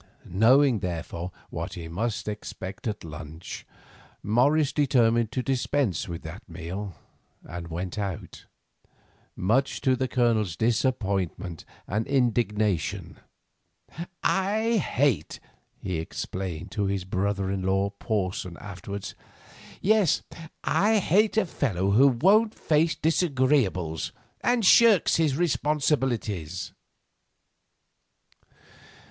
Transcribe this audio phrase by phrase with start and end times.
[0.25, 3.67] Knowing, therefore, what he must expect at lunch,
[4.23, 6.95] Morris determined to dispense with that meal,
[7.43, 8.45] and went out,
[9.35, 13.19] much to the Colonel's disappointment and indignation.
[14.23, 15.39] "I hate,"
[15.77, 19.13] he explained to his brother in law Porson afterwards,
[19.81, 20.23] "yes,
[20.63, 24.13] I hate a fellow who won't face disagreeables
[24.43, 26.71] and shirks his responsibilities."